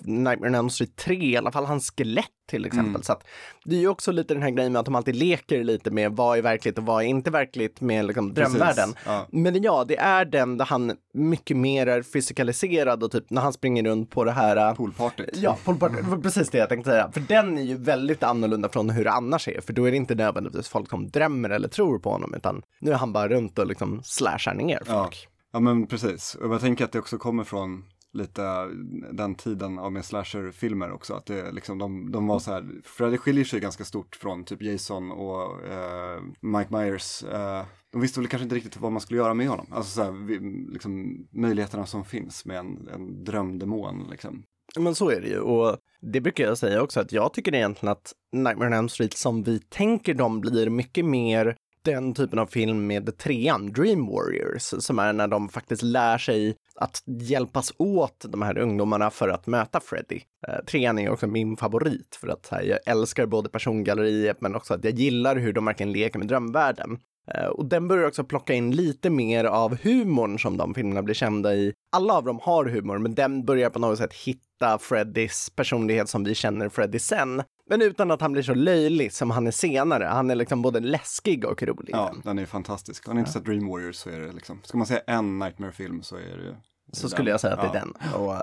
[0.00, 2.88] Nightmare on Elm Street 3, i alla fall hans skelett till exempel.
[2.88, 3.02] Mm.
[3.02, 3.26] Så att
[3.64, 6.12] det är ju också lite den här grejen med att de alltid leker lite med
[6.12, 8.94] vad är verkligt och vad är inte verkligt med liksom drömvärlden.
[9.06, 9.26] Ja.
[9.30, 13.52] Men ja, det är den där han mycket mer är fysikaliserad och typ när han
[13.52, 14.68] springer runt på det här...
[14.68, 15.36] Äh, Poolpartyt.
[15.36, 16.04] Ja, poolpartyt.
[16.04, 17.10] Var precis det jag tänkte säga.
[17.12, 19.60] För den är ju väldigt annorlunda från hur det annars är.
[19.60, 22.90] För då är det inte nödvändigtvis folk som drömmer eller tror på honom, utan nu
[22.90, 25.28] är han bara runt och liksom slashar ner folk.
[25.30, 25.30] Ja.
[25.52, 28.66] Ja men precis, och jag tänker att det också kommer från lite
[29.12, 31.14] den tiden av med slasherfilmer också.
[31.14, 34.62] Att det, liksom, de, de var så här, Freddy skiljer sig ganska stort från typ
[34.62, 37.22] Jason och eh, Mike Myers.
[37.22, 39.66] Eh, de visste väl kanske inte riktigt vad man skulle göra med honom.
[39.70, 40.38] Alltså så här, vi,
[40.72, 44.06] liksom, möjligheterna som finns med en, en drömdemon.
[44.10, 44.42] Liksom.
[44.78, 47.92] Men så är det ju och det brukar jag säga också att jag tycker egentligen
[47.92, 52.46] att Nightmare on Elm Street som vi tänker dem blir mycket mer den typen av
[52.46, 58.24] film med trean, Dream Warriors, som är när de faktiskt lär sig att hjälpas åt
[58.28, 60.20] de här ungdomarna för att möta Freddy.
[60.48, 64.74] Eh, trean är också min favorit för att här, jag älskar både persongalleriet men också
[64.74, 66.98] att jag gillar hur de verkligen leker med drömvärlden.
[67.34, 71.14] Eh, och den börjar också plocka in lite mer av humorn som de filmerna blir
[71.14, 71.72] kända i.
[71.96, 76.24] Alla av dem har humor, men den börjar på något sätt hitta Freddys personlighet som
[76.24, 77.42] vi känner Freddy sen.
[77.70, 80.04] Men utan att han blir så löjlig som han är senare.
[80.04, 81.90] Han är liksom både läskig och rolig.
[81.94, 83.06] Ja, den är fantastisk.
[83.06, 86.02] Har ni inte sett Dream Warriors så är det liksom, ska man säga en Nightmare-film
[86.02, 86.56] så är det
[86.92, 87.10] Så den.
[87.10, 87.94] skulle jag säga att det är den.
[88.14, 88.40] Och, eh,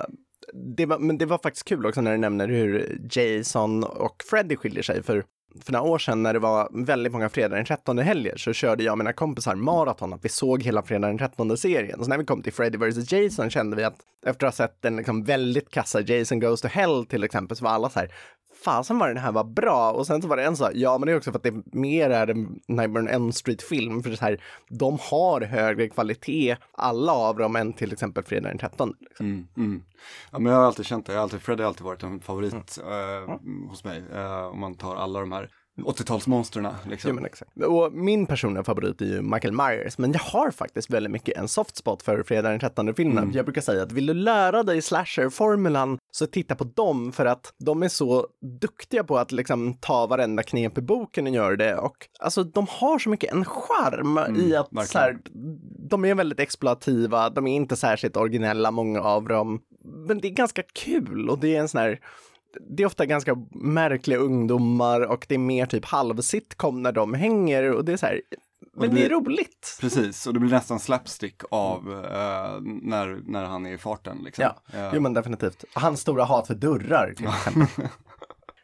[0.53, 4.55] det var, men det var faktiskt kul också när du nämner hur Jason och Freddy
[4.55, 5.03] skiljer sig.
[5.03, 5.23] För
[5.61, 8.83] för några år sedan när det var väldigt många fredag den 13 helger så körde
[8.83, 12.03] jag och mina kompisar maraton, att vi såg hela fredag den 13 serien.
[12.03, 14.81] Så när vi kom till Freddy vs Jason kände vi att efter att ha sett
[14.81, 18.13] den liksom väldigt kassa Jason Goes to Hell till exempel så var alla så här,
[18.63, 19.91] fasen vad den här var bra.
[19.91, 21.63] Och sen så var det en så, ja men det är också för att det
[21.65, 24.03] mer är en Nightmare on Elm Street-film.
[24.03, 28.57] För det här, de har högre kvalitet, alla av dem, än till exempel Fredag den
[28.57, 28.93] 13.
[28.99, 29.25] Liksom.
[29.25, 29.83] Mm, mm.
[30.31, 32.19] Ja men jag har alltid känt det, jag har alltid, Fred har alltid varit en
[32.19, 33.29] favorit mm.
[33.29, 34.03] eh, hos mig.
[34.13, 35.49] Eh, om man tar alla de här
[35.85, 36.75] 80-talsmonsterna.
[36.89, 37.09] Liksom.
[37.09, 37.51] Ja, men exakt.
[37.63, 41.47] Och min personliga favorit är ju Michael Myers, men jag har faktiskt väldigt mycket en
[41.47, 43.23] soft spot för Fredag den 13 filmen.
[43.23, 43.35] Mm.
[43.35, 47.53] Jag brukar säga att vill du lära dig slasher-formulan så titta på dem för att
[47.65, 48.27] de är så
[48.61, 51.75] duktiga på att liksom ta varenda knep i boken och göra det.
[51.75, 55.17] Och alltså de har så mycket en charm mm, i att så här,
[55.89, 59.61] de är väldigt exploativa, de är inte särskilt originella, många av dem.
[60.07, 61.99] Men det är ganska kul och det är en sån här
[62.69, 67.71] det är ofta ganska märkliga ungdomar och det är mer typ halvsitcom när de hänger
[67.71, 68.21] och det är så här,
[68.73, 69.77] men det, blir, det är roligt.
[69.81, 74.17] Precis, och det blir nästan slapstick av uh, när, när han är i farten.
[74.25, 74.43] Liksom.
[74.43, 74.91] Ja, uh.
[74.93, 75.63] jo men definitivt.
[75.73, 77.87] Hans stora hat för dörrar till exempel.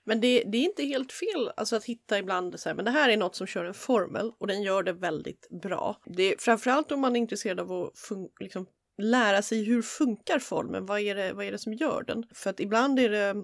[0.05, 2.91] Men det, det, är inte helt fel alltså att hitta ibland så här, men det
[2.91, 5.97] här är något som kör en formel och den gör det väldigt bra.
[6.05, 7.91] Det är framförallt om man är intresserad av att
[8.39, 8.65] liksom,
[9.01, 12.25] lära sig hur funkar formeln, vad är, det, vad är det som gör den?
[12.33, 13.35] För att ibland är det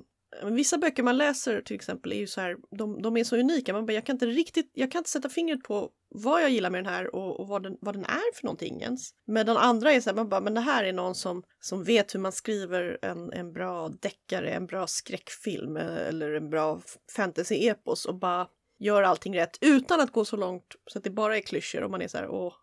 [0.44, 3.74] Vissa böcker man läser till exempel är ju så här, de, de är så unika,
[3.74, 6.70] man bara, jag kan inte riktigt, jag kan inte sätta fingret på vad jag gillar
[6.70, 9.10] med den här och, och vad, den, vad den är för någonting ens.
[9.28, 12.16] Medan andra är så här, man bara, men det här är någon som, som vet
[12.16, 16.82] hur man skriver en, en bra deckare, en bra skräckfilm eh, eller en bra
[17.16, 18.48] fantasy-epos och bara
[18.80, 21.92] gör allting rätt utan att gå så långt så att det bara är klyschor och
[21.92, 22.54] man är så här, åh,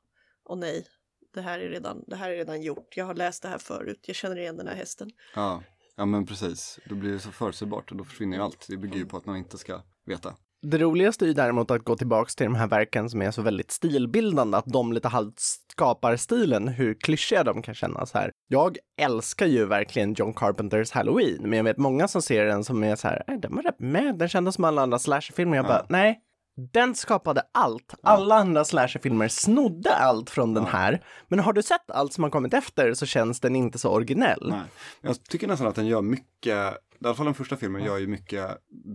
[0.44, 0.87] åh nej,
[1.35, 4.05] det här, är redan, det här är redan gjort, jag har läst det här förut,
[4.07, 5.11] jag känner igen den här hästen.
[5.35, 5.62] Ja.
[5.97, 8.67] Ja men precis, då blir det så förutsägbart och då försvinner ju allt.
[8.69, 10.35] Det bygger ju på att man inte ska veta.
[10.63, 13.43] Det roligaste är ju däremot att gå tillbaks till de här verken som är så
[13.43, 15.39] väldigt stilbildande, att de lite halvt
[15.73, 18.31] skapar stilen, hur klyschiga de kan kännas här.
[18.49, 22.85] Jag älskar ju verkligen John Carpenters Halloween, men jag vet många som ser den som
[22.85, 25.57] är så här, äh, den var rätt med, den kändes som alla andra slasherfilmer.
[25.57, 25.69] Jag ja.
[25.69, 26.21] bara, nej,
[26.57, 27.95] den skapade allt.
[28.03, 31.05] Alla andra slasherfilmer snodde allt från den här.
[31.29, 34.47] Men har du sett allt som har kommit efter så känns den inte så originell.
[34.49, 34.61] Nej.
[35.01, 38.07] Jag tycker nästan att den gör mycket, i alla fall den första filmen gör ju
[38.07, 38.51] mycket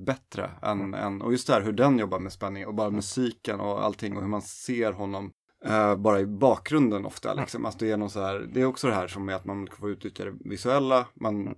[0.05, 3.59] bättre än, än och just det här hur den jobbar med spänning och bara musiken
[3.59, 5.31] och allting och hur man ser honom
[5.65, 7.33] eh, bara i bakgrunden ofta.
[7.33, 7.65] Liksom.
[7.65, 9.67] Alltså det, är någon så här, det är också det här som är att man
[9.67, 11.07] får utnyttja det visuella.
[11.13, 11.55] Man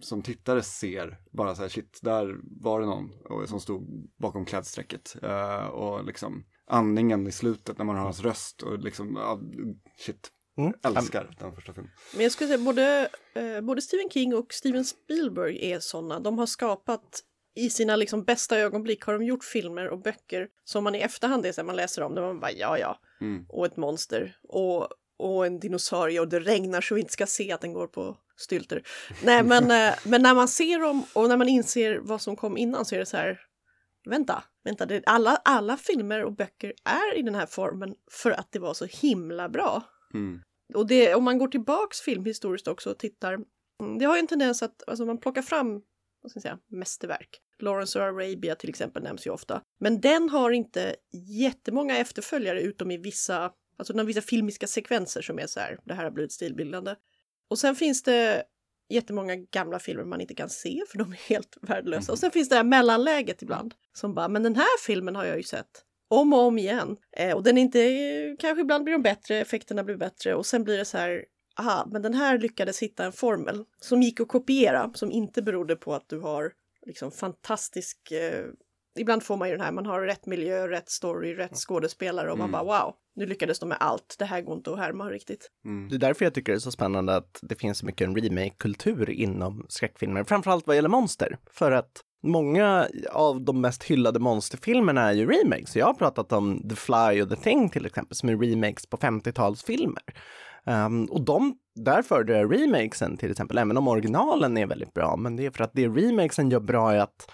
[0.00, 4.44] som tittare ser bara så här, shit, där var det någon och, som stod bakom
[4.44, 5.16] klädsträcket.
[5.22, 9.18] Eh, och liksom andningen i slutet när man hör hans röst och liksom,
[9.96, 10.30] shit.
[10.58, 10.72] Mm.
[10.82, 11.92] Älskar den första filmen.
[12.14, 16.20] Men jag skulle säga både, eh, både Stephen King och Steven Spielberg är sådana.
[16.20, 17.22] De har skapat
[17.54, 21.46] i sina liksom bästa ögonblick har de gjort filmer och böcker som man i efterhand
[21.46, 22.98] är så här, man läser om det och man bara ja ja.
[23.24, 23.46] Mm.
[23.48, 27.52] Och ett monster och, och en dinosaurie och det regnar så vi inte ska se
[27.52, 28.82] att den går på stylter.
[29.24, 32.56] Nej men, eh, men när man ser dem och när man inser vad som kom
[32.56, 33.40] innan så är det så här
[34.10, 38.52] vänta, vänta, det, alla, alla filmer och böcker är i den här formen för att
[38.52, 39.82] det var så himla bra.
[40.14, 40.40] Mm.
[40.74, 43.34] Och det, om man går tillbaks filmhistoriskt också och tittar,
[43.82, 45.82] mm, det har ju en tendens att alltså man plockar fram
[46.22, 47.40] vad ska jag säga, mästerverk.
[47.62, 49.62] Lawrence of Arabia till exempel nämns ju ofta.
[49.80, 55.46] Men den har inte jättemånga efterföljare utom i vissa, alltså vissa filmiska sekvenser som är
[55.46, 56.94] så här, det här har blivit stilbildande.
[57.50, 58.44] Och sen finns det
[58.88, 62.12] jättemånga gamla filmer man inte kan se för de är helt värdelösa.
[62.12, 65.36] Och sen finns det här mellanläget ibland som bara, men den här filmen har jag
[65.36, 66.96] ju sett om och om igen.
[67.16, 70.64] Eh, och den är inte, kanske ibland blir de bättre, effekterna blir bättre och sen
[70.64, 71.24] blir det så här,
[71.58, 75.76] aha, men den här lyckades hitta en formel som gick att kopiera, som inte berodde
[75.76, 76.52] på att du har
[76.86, 78.44] liksom fantastisk eh,
[78.98, 82.38] Ibland får man ju den här, man har rätt miljö, rätt story, rätt skådespelare och
[82.38, 84.16] man bara wow, nu lyckades de med allt.
[84.18, 85.50] Det här går inte att härma riktigt.
[85.64, 85.88] Mm.
[85.88, 88.16] Det är därför jag tycker det är så spännande att det finns så mycket en
[88.16, 91.38] remake-kultur inom skräckfilmer, framförallt vad gäller monster.
[91.50, 95.76] För att många av de mest hyllade monsterfilmerna är ju remakes.
[95.76, 98.96] Jag har pratat om The Fly och The Thing till exempel, som är remakes på
[98.96, 100.14] 50-talsfilmer.
[100.66, 105.16] Um, och de, där föredrar jag remakesen till exempel, även om originalen är väldigt bra,
[105.16, 107.30] men det är för att det remakesen gör bra är att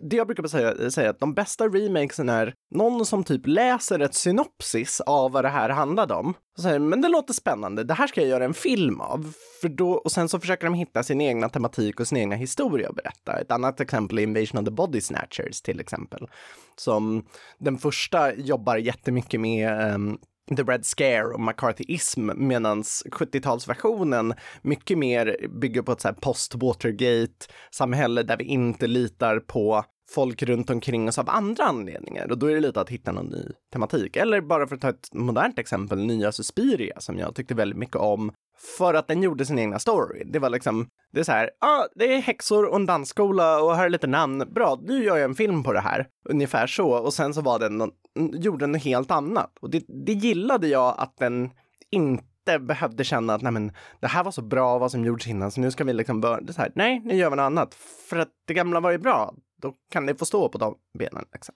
[0.00, 4.14] det jag brukar säga, säga att de bästa remakesen är någon som typ läser ett
[4.14, 6.34] synopsis av vad det här handlade om.
[6.56, 9.32] Och säger, men det låter spännande, det här ska jag göra en film av.
[9.60, 12.88] För då, och sen så försöker de hitta sin egna tematik och sin egna historia
[12.88, 13.40] att berätta.
[13.40, 16.28] Ett annat exempel är Invasion of the Body Snatchers till exempel.
[16.76, 17.26] Som
[17.58, 20.18] den första jobbar jättemycket med um,
[20.56, 28.22] The Red Scare och McCarthyism medan 70-talsversionen mycket mer bygger på ett så här post-Watergate-samhälle
[28.22, 32.54] där vi inte litar på folk runt omkring oss av andra anledningar och då är
[32.54, 34.16] det lite att hitta någon ny tematik.
[34.16, 37.96] Eller bara för att ta ett modernt exempel, nya Suspiria som jag tyckte väldigt mycket
[37.96, 38.32] om
[38.78, 40.24] för att den gjorde sin egna story.
[40.24, 43.62] Det var liksom, det är så här, ja, ah, det är häxor och en dansskola
[43.62, 44.44] och här är lite namn.
[44.54, 46.06] Bra, nu gör jag en film på det här.
[46.28, 46.90] Ungefär så.
[46.90, 47.92] Och sen så var den,
[48.32, 49.58] gjorde den något helt annat.
[49.60, 51.50] Och det, det gillade jag att den
[51.90, 55.50] inte behövde känna att nej men, det här var så bra vad som gjordes innan
[55.50, 56.40] så nu ska vi liksom börja.
[56.40, 57.74] Det så här, nej, nu gör vi något annat.
[58.08, 59.34] För att det gamla var ju bra.
[59.62, 61.24] Då kan det få stå på de benen.
[61.32, 61.54] Liksom.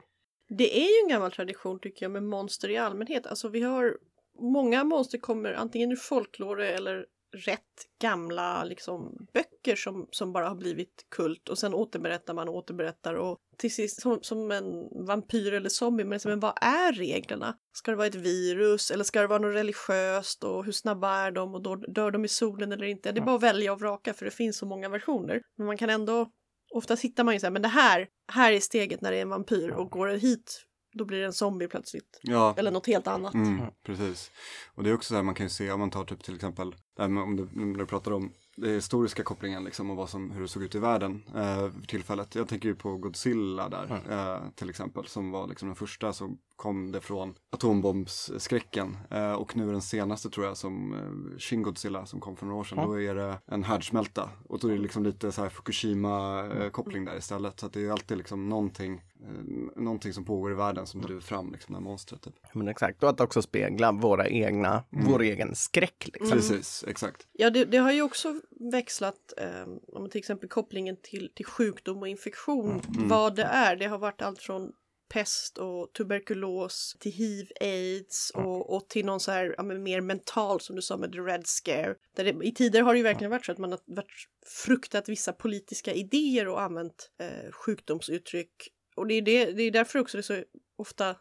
[0.48, 3.26] Det är ju en gammal tradition tycker jag med monster i allmänhet.
[3.26, 3.96] Alltså vi har
[4.38, 10.54] många monster kommer antingen ur folklore eller rätt gamla liksom, böcker som, som bara har
[10.54, 15.52] blivit kult och sen återberättar man och återberättar och till sist som, som en vampyr
[15.52, 16.04] eller zombie.
[16.04, 17.56] Men, men vad är reglerna?
[17.72, 21.30] Ska det vara ett virus eller ska det vara något religiöst och hur snabba är
[21.30, 23.12] de och då dör de i solen eller inte?
[23.12, 25.42] Det är bara att välja och vraka för det finns så många versioner.
[25.56, 26.30] Men man kan ändå
[26.74, 29.22] Oftast hittar man ju så här, men det här, här är steget när det är
[29.22, 32.20] en vampyr och går det hit då blir det en zombie plötsligt.
[32.22, 32.54] Ja.
[32.56, 33.34] Eller något helt annat.
[33.34, 34.30] Mm, precis.
[34.74, 36.34] Och det är också så här man kan ju se om man tar typ till
[36.34, 40.42] exempel, om du, om du pratar om den historiska kopplingen liksom och vad som, hur
[40.42, 42.34] det såg ut i världen eh, för tillfället.
[42.34, 44.10] Jag tänker ju på Godzilla där mm.
[44.10, 49.56] eh, till exempel som var liksom den första som kom det från atombombsskräcken eh, och
[49.56, 52.78] nu den senaste tror jag som eh, Shin Godzilla som kom för några år sedan.
[52.78, 52.90] Mm.
[52.90, 56.70] Då är det en härdsmälta och då är det liksom lite så här Fukushima eh,
[56.70, 57.60] koppling där istället.
[57.60, 61.20] Så att det är alltid liksom någonting, eh, någonting som pågår i världen som driver
[61.20, 62.22] fram liksom det här monstret.
[62.22, 62.34] Typ.
[62.52, 65.04] Men exakt, och att också spegla våra egna, mm.
[65.06, 66.10] vår egen skräck.
[66.12, 66.30] Liksom.
[66.30, 67.26] Precis, exakt.
[67.32, 68.40] Ja, det, det har ju också
[68.72, 73.08] växlat, eh, om till exempel kopplingen till, till sjukdom och infektion, mm.
[73.08, 73.76] vad det är.
[73.76, 74.72] Det har varit allt från
[75.12, 80.60] pest och tuberkulos till hiv, aids och, och till någon så här ja, mer mental
[80.60, 81.94] som du sa med the red scare.
[82.16, 85.08] Där det, I tider har det ju verkligen varit så att man har varit fruktat
[85.08, 88.68] vissa politiska idéer och använt eh, sjukdomsuttryck.
[88.96, 90.44] Och det är, det, det är därför också det är så
[90.76, 91.16] ofta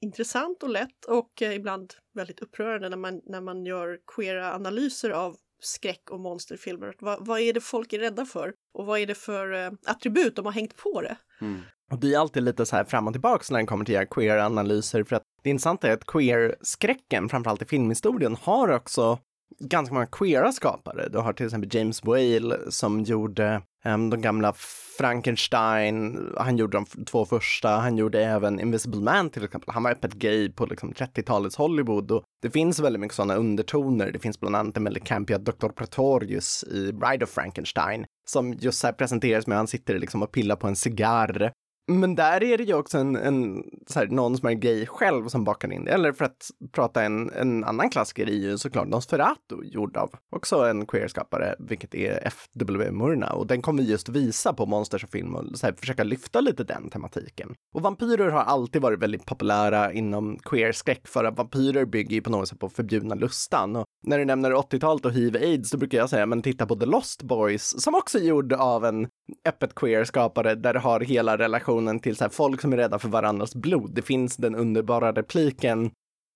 [0.00, 5.10] intressant och lätt och eh, ibland väldigt upprörande när man, när man gör queera analyser
[5.10, 6.94] av skräck och monsterfilmer.
[6.98, 8.54] Vad, vad är det folk är rädda för?
[8.72, 11.16] Och vad är det för eh, attribut de har hängt på det?
[11.40, 11.60] Mm.
[11.92, 15.04] Och det är alltid lite så här fram och tillbaka när det kommer till queer-analyser
[15.04, 19.18] för att det intressanta är att queer-skräcken, framförallt i filmhistorien, har också
[19.60, 21.08] ganska många queera skapare.
[21.08, 24.52] Du har till exempel James Whale som gjorde Um, de gamla
[24.98, 29.74] Frankenstein, han gjorde de två första, han gjorde även Invisible Man till exempel.
[29.74, 34.12] Han var öppet gay på liksom 30-talets Hollywood och det finns väldigt mycket sådana undertoner.
[34.12, 35.68] Det finns bland annat en väldigt campiga Dr.
[35.68, 40.22] Pretorius i Bride of Frankenstein som just så här presenteras med att han sitter liksom
[40.22, 41.52] och pillar på en cigarr
[41.86, 45.28] men där är det ju också en, en så här, någon som är gay själv
[45.28, 45.90] som bakar in det.
[45.90, 50.56] Eller för att prata en, en annan klassiker är ju såklart Nosferatu, gjord av också
[50.56, 52.90] en queerskapare, vilket är F.W.
[52.90, 53.32] Murna.
[53.32, 56.40] Och den kommer vi just visa på Monsters och film och så här, försöka lyfta
[56.40, 57.54] lite den tematiken.
[57.74, 62.30] Och vampyrer har alltid varit väldigt populära inom queerskräck för att vampyrer bygger ju på
[62.30, 63.76] något sätt på förbjudna lustan.
[63.76, 66.86] Och när du nämner 80-talet och hiv-aids, då brukar jag säga, men titta på The
[66.86, 69.08] Lost Boys, som också är gjord av en
[69.48, 71.71] öppet queer-skapare där det har hela relationen
[72.02, 73.90] till så här, folk som är rädda för varandras blod.
[73.94, 75.90] Det finns den underbara repliken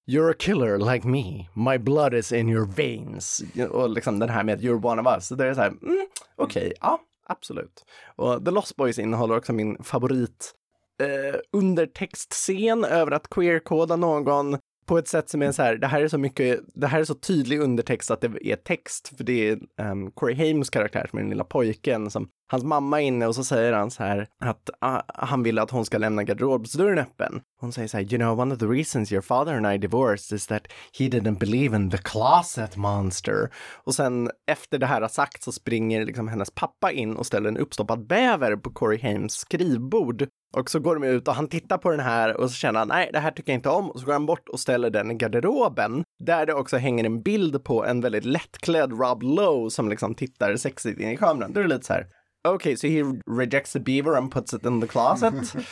[0.09, 1.49] You're a killer like me.
[1.55, 3.43] My blood is in your veins.
[3.71, 5.27] Och liksom den här med You're one of us.
[5.27, 7.85] Så det är så här, mm, okej, okay, ja, absolut.
[8.17, 10.55] Och The Lost Boys innehåller också min favorit
[11.03, 16.01] eh, undertextscen över att queerkoda någon på ett sätt som är så här, det här
[16.01, 19.49] är så mycket, det här är så tydlig undertext att det är text, för det
[19.49, 19.59] är
[19.91, 23.35] um, Corey Hames karaktär som är den lilla pojken som hans mamma är inne och
[23.35, 27.41] så säger han så här att uh, han vill att hon ska lämna garderobsdörren öppen.
[27.61, 30.37] Hon säger så här, you know, one of the reasons your father and I divorced
[30.37, 30.63] is that
[30.99, 33.51] he didn't believe in the closet monster.
[33.85, 37.49] Och sen efter det här har sagt så springer liksom hennes pappa in och ställer
[37.49, 40.29] en uppstoppad bäver på Corey Hames skrivbord.
[40.57, 42.89] Och så går de ut och han tittar på den här och så känner han,
[42.89, 43.91] nej, det här tycker jag inte om.
[43.91, 47.23] Och så går han bort och ställer den i garderoben, där det också hänger en
[47.23, 51.53] bild på en väldigt lättklädd Rob Lowe som liksom tittar sexigt in i kameran.
[51.53, 52.07] Då är det lite så här,
[52.49, 53.03] okay, so he
[53.39, 55.35] rejects the beaver and puts it in the closet.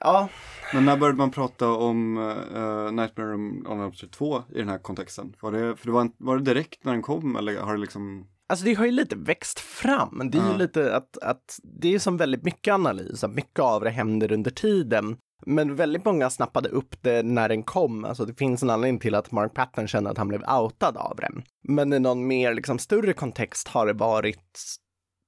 [0.00, 0.28] ja.
[0.74, 4.78] Men när började man prata om uh, Nightmare on Elm Street 2 i den här
[4.78, 5.34] kontexten?
[5.40, 8.26] Var det, för det var, var det direkt när den kom eller har det liksom
[8.48, 10.30] Alltså det har ju lite växt fram.
[10.32, 13.84] Det är ju lite att, att det är som väldigt mycket analys, att mycket av
[13.84, 15.16] det händer under tiden.
[15.46, 18.04] Men väldigt många snappade upp det när den kom.
[18.04, 21.16] Alltså det finns en anledning till att Mark Patton kände att han blev outad av
[21.16, 21.42] den.
[21.68, 24.58] Men i någon mer liksom större kontext har det varit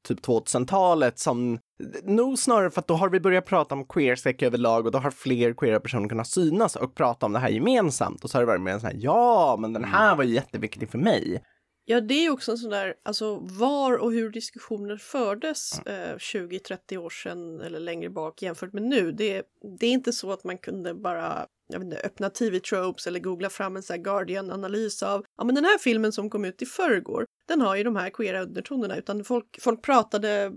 [0.08, 1.58] typ 2000-talet som
[2.02, 5.10] nog snarare för att då har vi börjat prata om queersex överlag och då har
[5.10, 8.46] fler queera personer kunnat synas och prata om det här gemensamt och så har det
[8.46, 11.42] varit mer en sån här ja, men den här var jätteviktig för mig.
[11.90, 16.96] Ja, det är också en sån där, alltså var och hur diskussioner fördes eh, 20-30
[16.96, 19.12] år sedan eller längre bak jämfört med nu.
[19.12, 19.42] Det,
[19.78, 23.50] det är inte så att man kunde bara jag vet inte, öppna TV-tropes eller googla
[23.50, 27.26] fram en sån Guardian-analys av ja, men den här filmen som kom ut i förrgår,
[27.46, 30.52] den har ju de här queera undertonerna, utan folk, folk pratade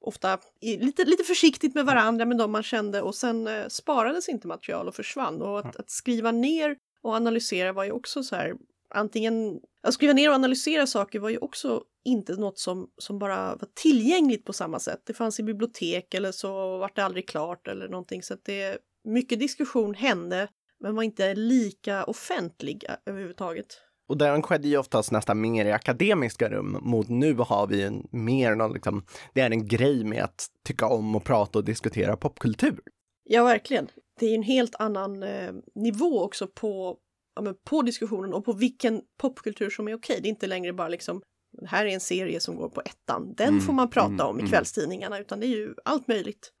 [0.00, 4.28] ofta i, lite, lite försiktigt med varandra med de man kände och sen eh, sparades
[4.28, 5.42] inte material och försvann.
[5.42, 8.54] Och att, att, skriva ner och analysera var ju också så här,
[8.94, 13.56] antingen, att skriva ner och analysera saker var ju också inte något som, som bara
[13.56, 15.02] var tillgängligt på samma sätt.
[15.06, 18.22] Det fanns i bibliotek eller så vart det aldrig klart eller någonting.
[18.22, 20.48] Så att det, mycket diskussion hände
[20.80, 23.66] men var inte lika offentlig överhuvudtaget.
[24.08, 28.08] Och den skedde ju oftast nästan mer i akademiska rum mot nu har vi en
[28.10, 32.16] mer någon liksom, det är en grej med att tycka om och prata och diskutera
[32.16, 32.80] popkultur.
[33.24, 33.88] Ja, verkligen.
[34.20, 36.96] Det är en helt annan eh, nivå också på,
[37.44, 40.18] ja, på diskussionen och på vilken popkultur som är okej.
[40.22, 41.22] Det är inte längre bara liksom
[41.52, 44.26] det här är en serie som går på ettan, den mm, får man prata mm,
[44.26, 44.50] om i mm.
[44.50, 46.52] kvällstidningarna, utan det är ju allt möjligt.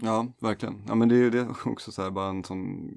[0.00, 0.82] Ja, verkligen.
[0.88, 2.90] Ja, men det är ju det också så här, bara en sån,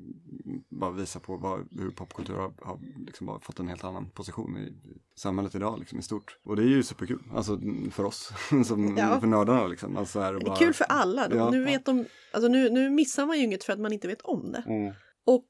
[0.69, 4.57] bara visa på vad, hur popkultur har, har liksom bara fått en helt annan position
[4.57, 6.39] i, i samhället idag liksom i stort.
[6.43, 7.59] Och det är ju superkul, alltså
[7.91, 8.31] för oss,
[8.65, 9.19] som, ja.
[9.19, 9.97] för nördarna liksom.
[9.97, 11.27] Alltså, här, det är kul för alla.
[11.35, 14.07] Ja, nu, vet de, alltså, nu, nu missar man ju inget för att man inte
[14.07, 14.63] vet om det.
[14.67, 14.93] Mm.
[15.25, 15.49] Och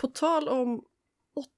[0.00, 0.82] på tal om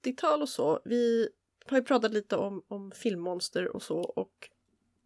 [0.04, 1.28] 80-tal och så, vi
[1.66, 4.48] har ju pratat lite om, om filmmonster och så och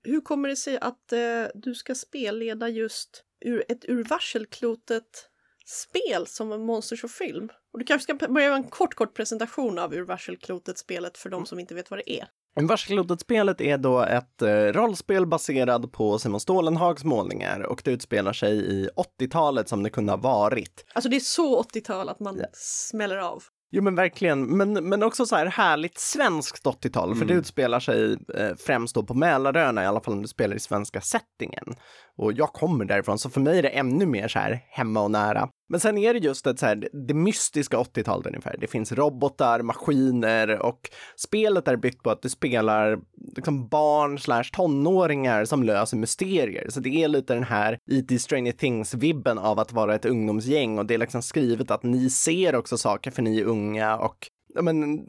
[0.03, 5.29] hur kommer det sig att eh, du ska spelleda just ur ett ur varselklotet
[5.67, 7.49] spel som en Monsters of Film.
[7.73, 11.47] Och du kanske ska börja med en kort, kort presentation av ur varselklotet-spelet för de
[11.47, 12.29] som inte vet vad det är.
[12.61, 18.57] Varselklotet-spelet är då ett eh, rollspel baserat på Simon Stålenhags målningar och det utspelar sig
[18.57, 18.89] i
[19.21, 20.85] 80-talet som det kunde ha varit.
[20.93, 22.51] Alltså det är så 80-tal att man yeah.
[22.53, 23.43] smäller av.
[23.71, 27.19] Jo men verkligen, men, men också så här härligt svenskt 80-tal, mm.
[27.19, 27.41] för det mm.
[27.41, 31.01] utspelar sig eh, främst då på Mälaröarna, i alla fall om du spelar i svenska
[31.01, 31.75] settingen.
[32.17, 35.11] Och jag kommer därifrån, så för mig är det ännu mer så här hemma och
[35.11, 35.49] nära.
[35.69, 38.57] Men sen är det just ett så här, det mystiska 80-talet ungefär.
[38.59, 42.99] Det finns robotar, maskiner och spelet är byggt på att du spelar
[43.37, 46.67] liksom barn slash tonåringar som löser mysterier.
[46.71, 48.19] Så det är lite den här E.T.
[48.19, 52.55] Stranger Things-vibben av att vara ett ungdomsgäng och det är liksom skrivet att ni ser
[52.55, 54.29] också saker för ni är unga och
[54.61, 55.09] men,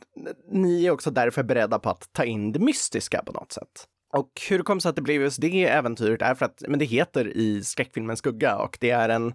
[0.51, 3.85] ni är också därför beredda på att ta in det mystiska på något sätt.
[4.13, 6.79] Och hur det kom sig att det blev just det äventyret är för att men
[6.79, 9.33] det heter i skräckfilmen Skugga och det är en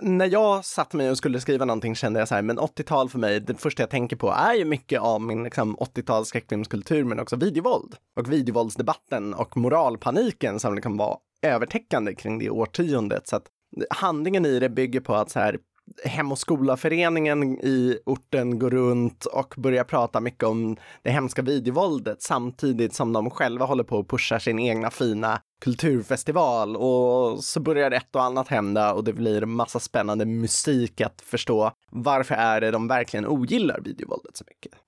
[0.00, 3.18] när jag satt mig och skulle skriva någonting kände jag så här, men 80-tal för
[3.18, 7.20] mig, det första jag tänker på är ju mycket av min liksom, 80-tals skräckfilmskultur, men
[7.20, 7.94] också videovåld.
[8.16, 13.28] Och videovåldsdebatten och moralpaniken som liksom var övertäckande kring det årtiondet.
[13.28, 13.46] Så att
[13.90, 15.58] handlingen i det bygger på att så här,
[16.04, 22.22] Hem och skola-föreningen i orten går runt och börjar prata mycket om det hemska videovåldet
[22.22, 27.90] samtidigt som de själva håller på att pusha sin egna fina kulturfestival och så börjar
[27.90, 32.70] ett och annat hända och det blir massa spännande musik att förstå varför är det
[32.70, 34.81] de verkligen ogillar videovåldet så mycket.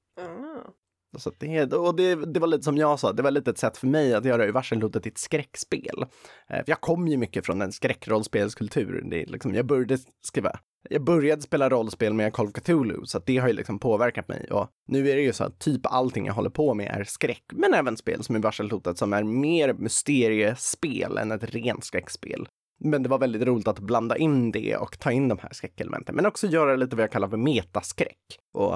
[1.18, 3.76] Så det, och det, det, var lite som jag sa, det var lite ett sätt
[3.76, 6.04] för mig att göra varselhotet till ett skräckspel.
[6.48, 9.02] Eh, för jag kom ju mycket från en skräckrollspelskultur.
[9.10, 10.58] Det liksom, jag började skriva
[10.90, 14.48] jag började spela rollspel med Call of Cthulhu, så det har ju liksom påverkat mig.
[14.50, 17.44] Och nu är det ju så att typ allting jag håller på med är skräck,
[17.52, 22.46] men även spel som är Varselhotet som är mer mysteriespel än ett rent skräckspel.
[22.80, 26.14] Men det var väldigt roligt att blanda in det och ta in de här skräckelementen,
[26.14, 28.38] men också göra lite vad jag kallar för metaskräck.
[28.52, 28.74] Och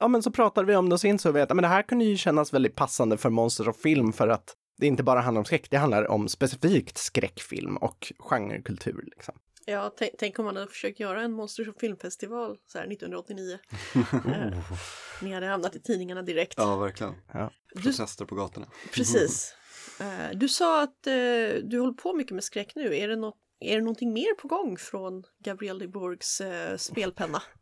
[0.00, 1.82] ja, men så pratade vi om det och så insåg vi att men det här
[1.82, 5.38] kunde ju kännas väldigt passande för monster och film för att det inte bara handlar
[5.38, 9.02] om skräck, det handlar om specifikt skräckfilm och genrekultur.
[9.06, 9.34] Liksom.
[9.68, 13.58] Ja, tänk om man hade försökt göra en Monsters och filmfestival så här 1989.
[14.12, 14.58] eh,
[15.22, 16.54] ni hade hamnat i tidningarna direkt.
[16.56, 17.14] Ja, verkligen.
[17.32, 17.50] Ja.
[17.82, 18.66] Protester på gatorna.
[18.94, 19.54] Precis.
[20.00, 22.96] Eh, du sa att eh, du håller på mycket med skräck nu.
[22.96, 27.42] Är det, något, är det någonting mer på gång från Gabriel de Bourgs eh, spelpenna?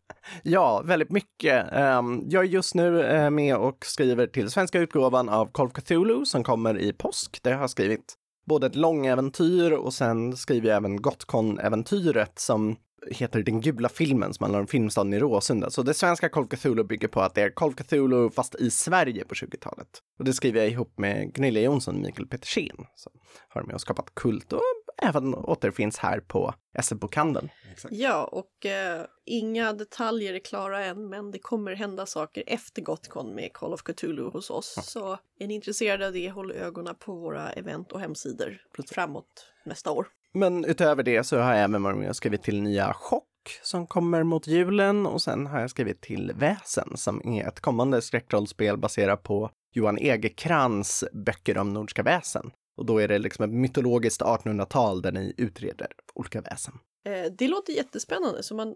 [0.43, 1.67] Ja, väldigt mycket.
[1.73, 5.73] Ehm, jag är just nu eh, med och skriver till svenska utgåvan av Call of
[5.73, 7.41] Cthulhu som kommer i påsk.
[7.43, 8.15] Det har jag skrivit
[8.47, 12.77] både ett långäventyr och sen skriver jag även Gotcon-äventyret som
[13.11, 15.71] heter Den gula filmen som handlar om filmstaden i Råsunda.
[15.71, 18.55] Så det svenska Call of Cthulhu bygger på att det är Call of Cthulhu fast
[18.55, 19.89] i Sverige på 20-talet.
[20.19, 23.13] Och det skriver jag ihop med Gunilla Jonsson och Mikael Petersen som
[23.49, 24.61] har med och skapat Kult och
[25.03, 27.49] även återfinns här på SM-bokhandeln.
[27.91, 33.35] Ja, och eh, inga detaljer är klara än, men det kommer hända saker efter Gotcon
[33.35, 34.75] med Call of Cthulhu hos oss.
[34.77, 34.83] Ja.
[34.83, 38.95] Så är ni intresserade av det, håll ögonen på våra event och hemsidor Precis.
[38.95, 40.07] framåt nästa år.
[40.35, 43.25] Men utöver det så har jag även varit med och skrivit till nya Chock
[43.63, 48.03] som kommer mot julen och sen har jag skrivit till Väsen som är ett kommande
[48.03, 52.51] skräckrollspel baserat på Johan Egerkrans böcker om nordiska väsen.
[52.77, 56.75] Och då är det liksom ett mytologiskt 1800-tal där ni utreder olika väsen.
[57.07, 58.43] Eh, det låter jättespännande.
[58.43, 58.75] Så man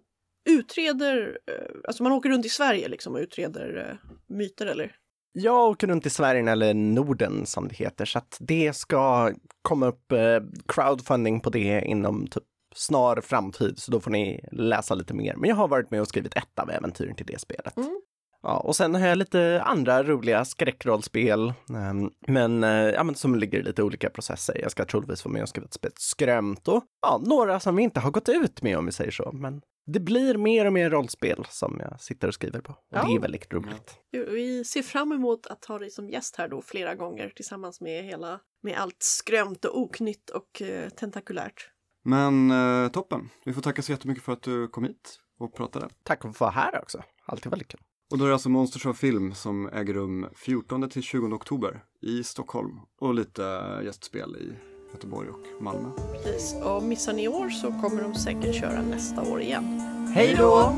[0.49, 4.97] utreder, eh, alltså man åker runt i Sverige liksom och utreder eh, myter eller?
[5.33, 9.33] Jag åker runt i Sverige eller Norden som det heter, så att det ska
[9.69, 12.45] komma upp eh, crowdfunding på det inom typ
[12.75, 15.37] snar framtid, så då får ni läsa lite mer.
[15.37, 17.77] Men jag har varit med och skrivit ett av äventyren till det spelet.
[17.77, 18.01] Mm.
[18.43, 23.35] Ja, och sen har jag lite andra roliga skräckrollspel, ehm, men, eh, ja, men som
[23.35, 24.61] ligger i lite olika processer.
[24.63, 27.83] Jag ska troligtvis få med och skriva ett spel Skrömt och ja, några som vi
[27.83, 29.31] inte har gått ut med om vi säger så.
[29.33, 29.63] Men
[29.93, 32.73] det blir mer och mer rollspel som jag sitter och skriver på.
[32.73, 33.05] Och ja.
[33.09, 33.95] Det är väldigt roligt.
[34.11, 38.05] Vi ser fram emot att ha dig som gäst här då flera gånger tillsammans med
[38.05, 41.71] hela, med allt skrömt och oknytt och eh, tentakulärt.
[42.05, 45.89] Men eh, toppen, vi får tacka så jättemycket för att du kom hit och pratade.
[46.03, 47.81] Tack för att få vara här också, alltid väldigt kul.
[48.11, 51.85] Och då är det alltså Monsters of Film som äger rum 14 till 20 oktober
[52.01, 53.43] i Stockholm och lite
[53.85, 55.89] gästspel i Göteborg och Malmö.
[56.13, 59.81] Precis, och missar ni år så kommer de säkert köra nästa år igen.
[60.15, 60.73] Hej då!